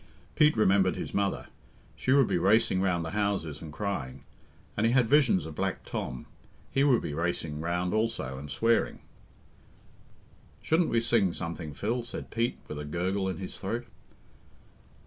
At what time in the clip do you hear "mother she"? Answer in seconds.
1.13-2.11